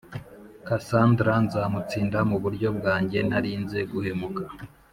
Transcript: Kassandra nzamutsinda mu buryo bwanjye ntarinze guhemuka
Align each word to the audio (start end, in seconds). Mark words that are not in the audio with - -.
Kassandra 0.67 1.33
nzamutsinda 1.45 2.19
mu 2.29 2.37
buryo 2.43 2.67
bwanjye 2.77 3.19
ntarinze 3.27 3.79
guhemuka 3.91 4.43